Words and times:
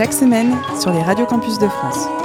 Chaque 0.00 0.14
semaine 0.14 0.56
sur 0.80 0.92
les 0.92 1.02
radios 1.02 1.26
campus 1.26 1.58
de 1.58 1.68
France. 1.68 2.19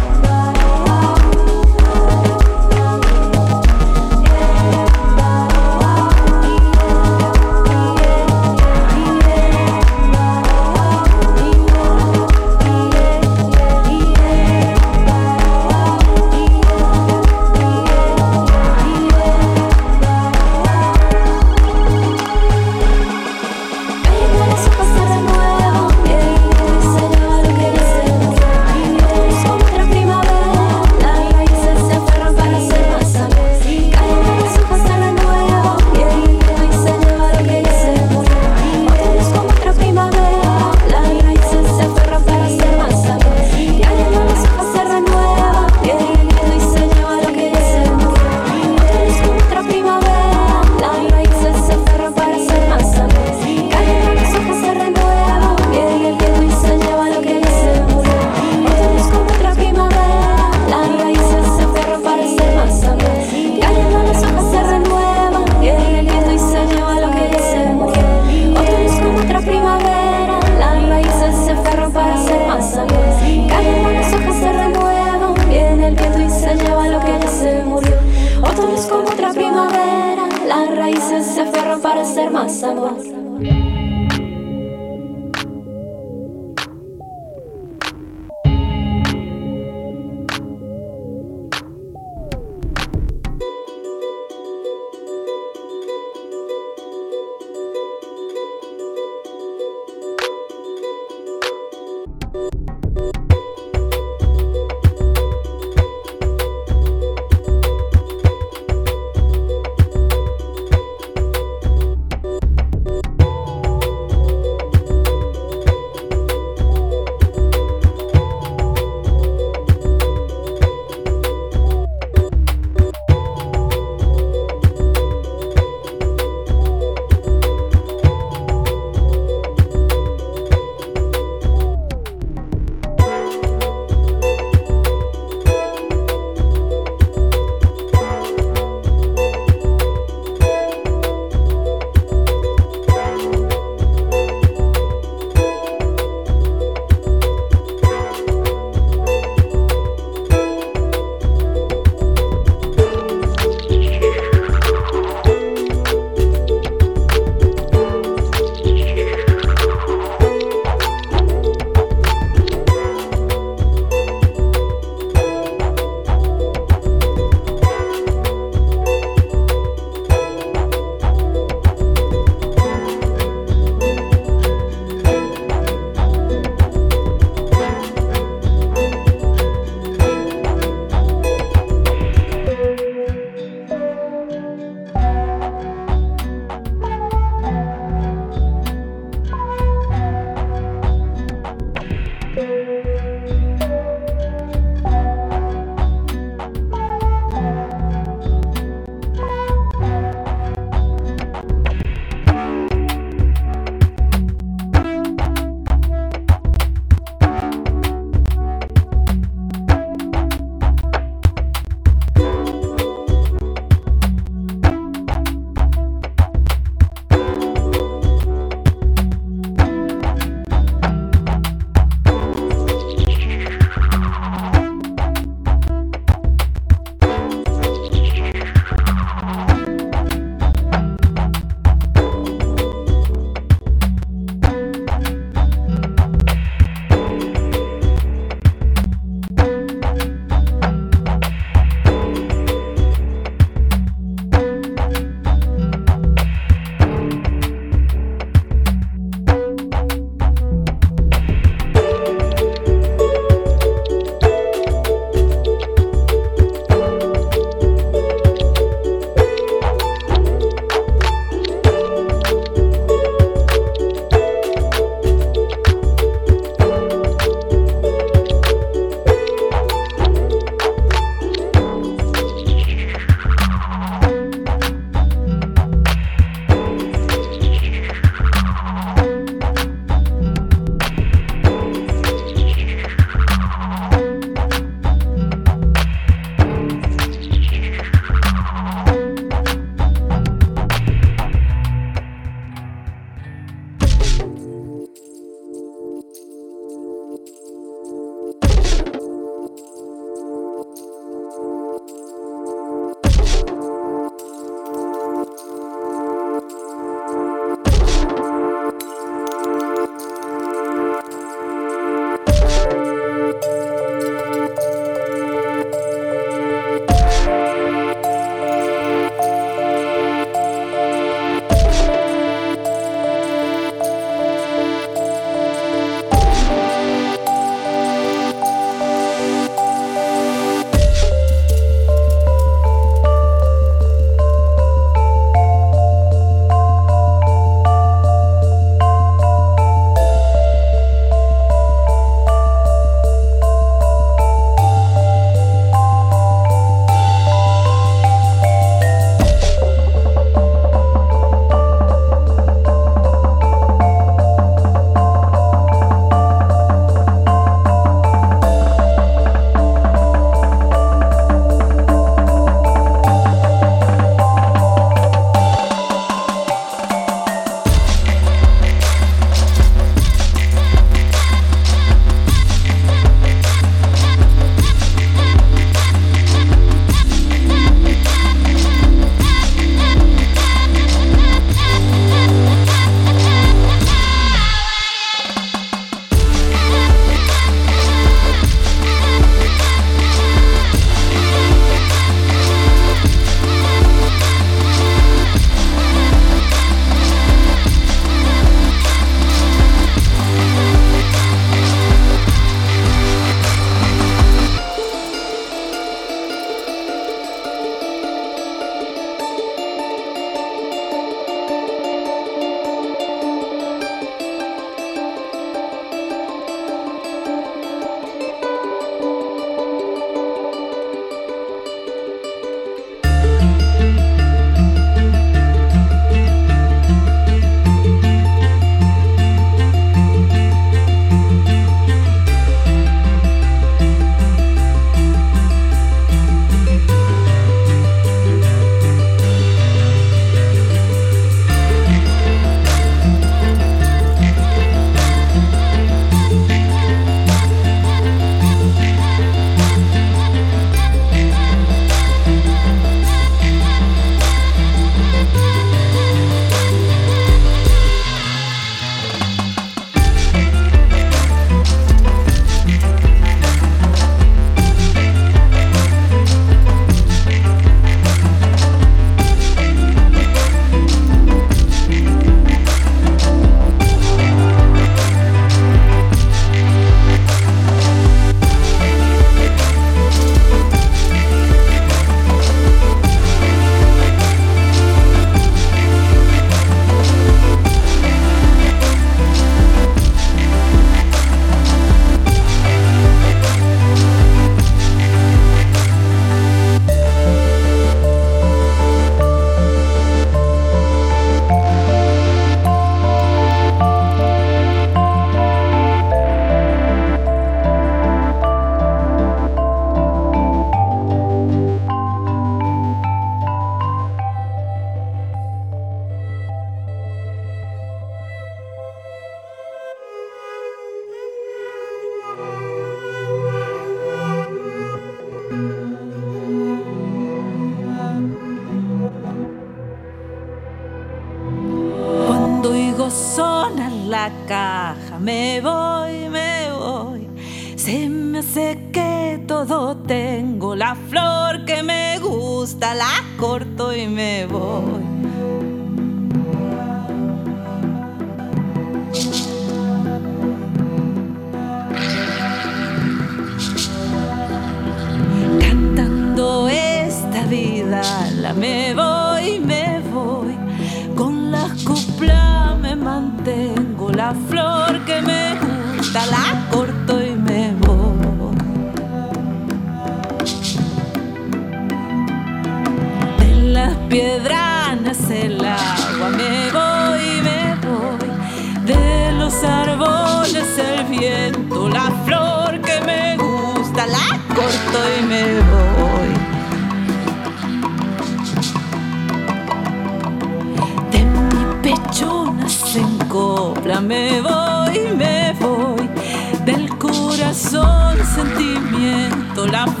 La 599.55 600.00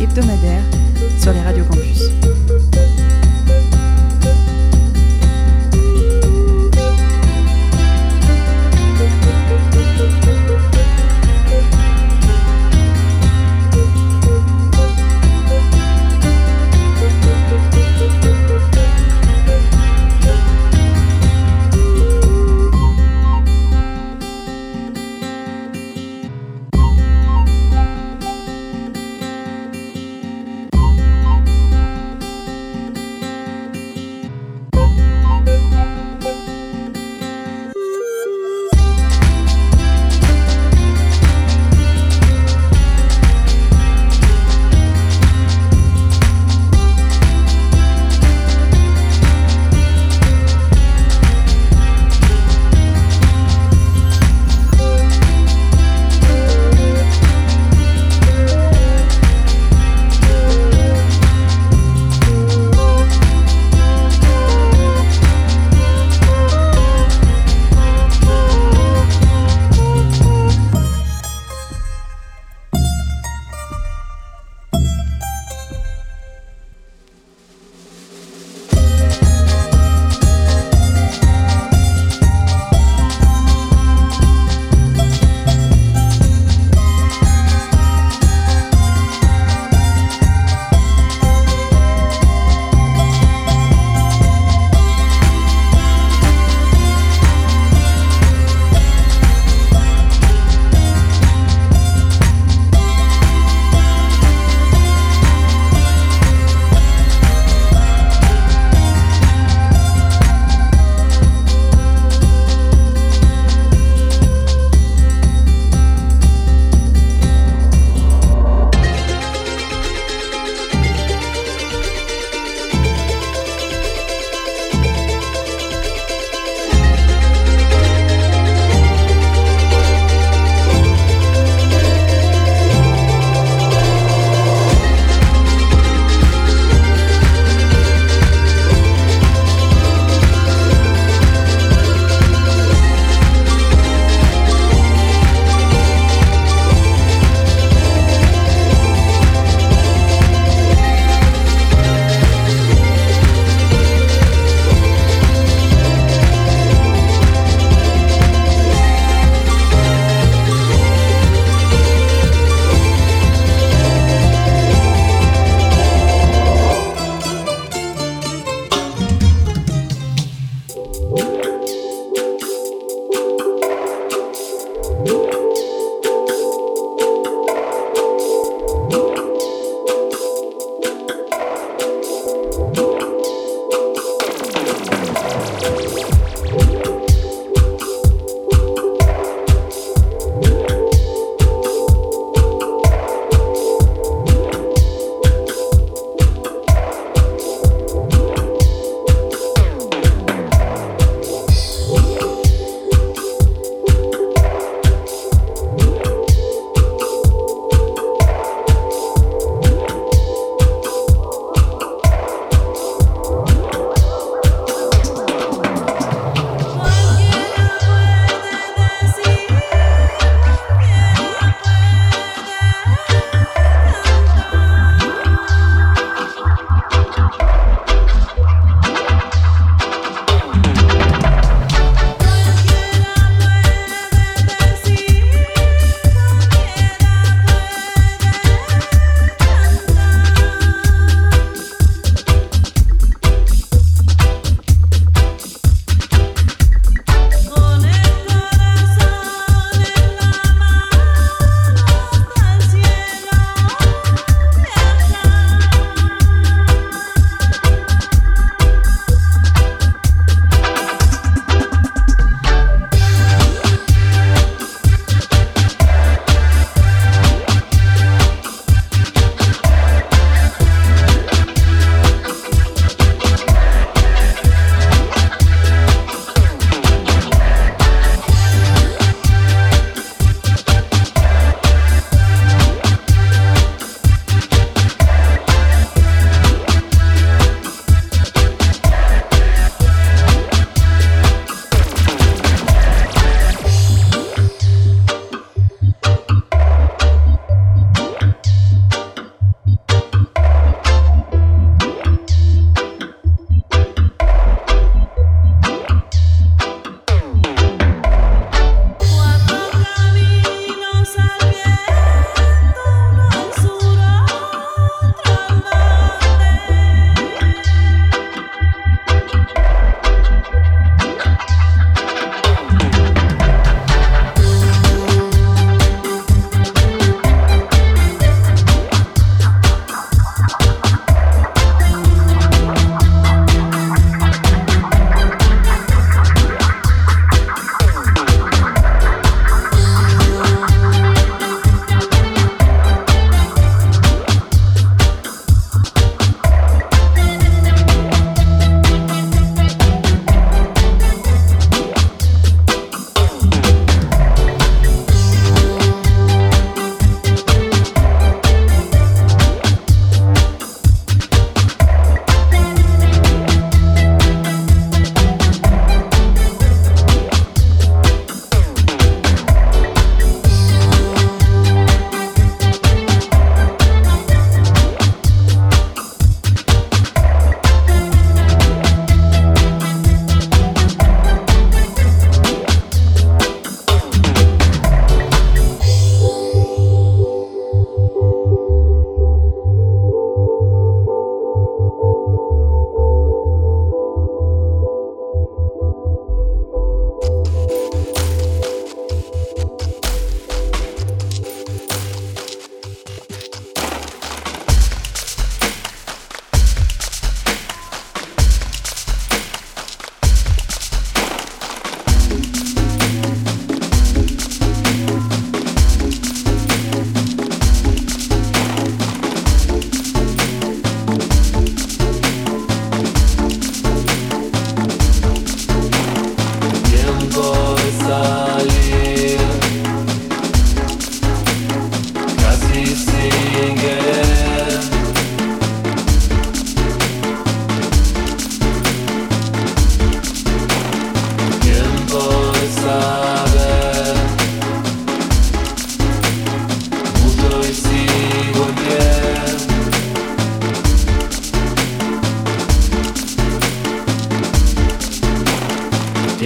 et 0.00 0.08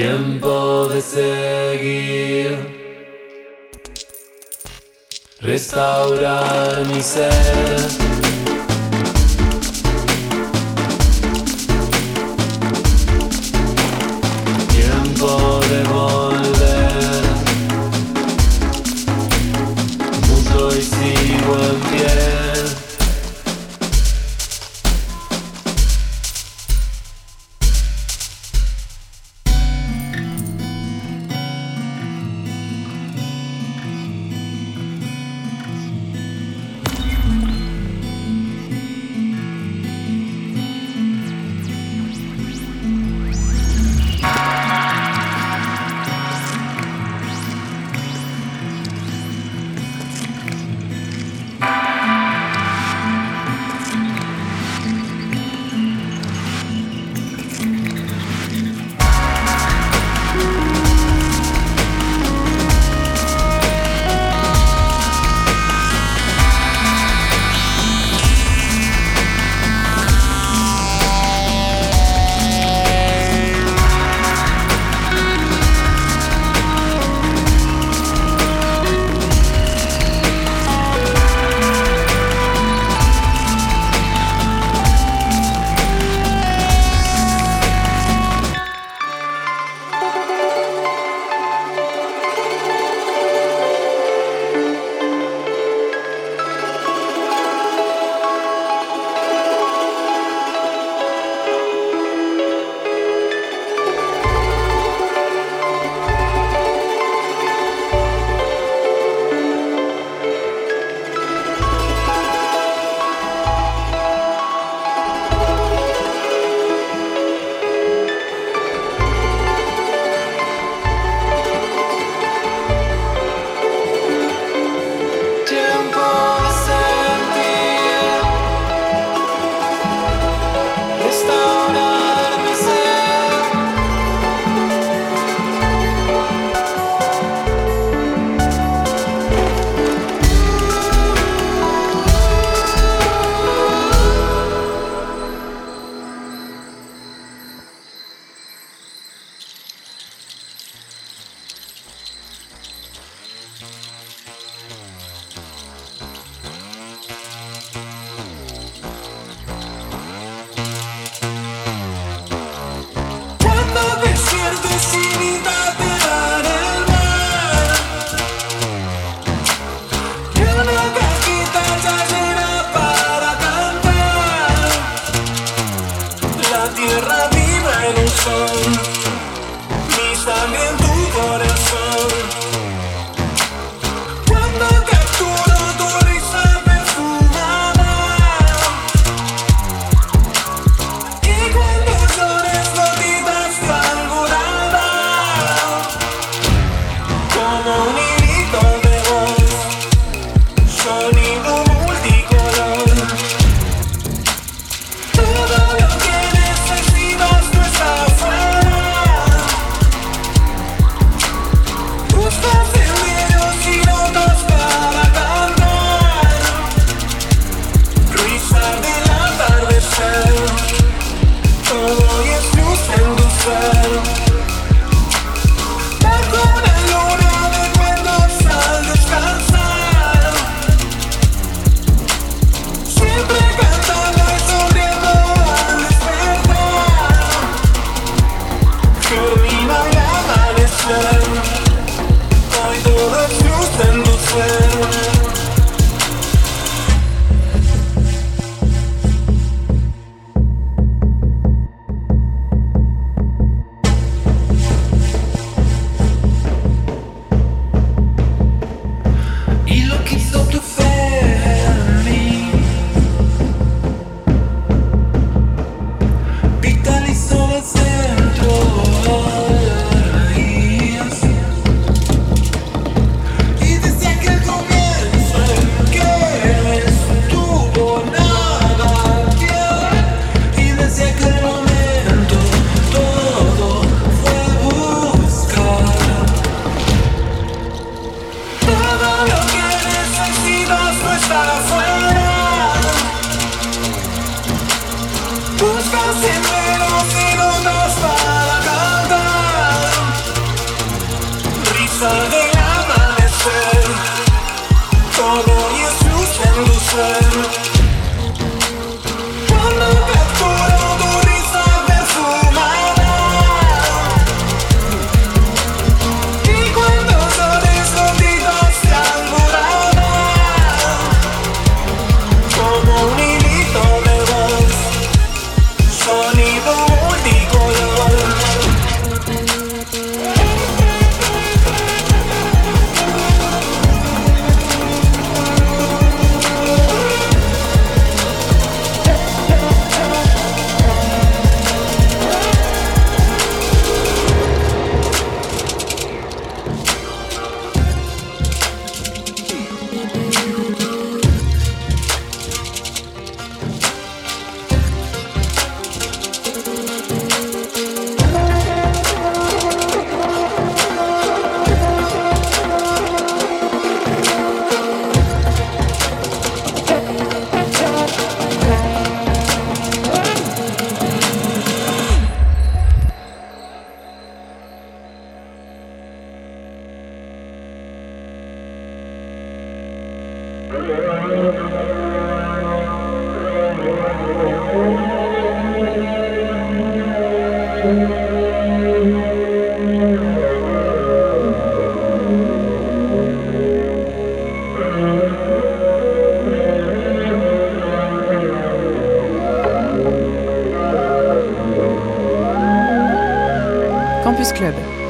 Tiempo 0.09 0.89
de 0.89 1.03
seguir, 1.03 2.57
restaurar 5.43 6.83
mi 6.87 7.03
ser. 7.03 8.18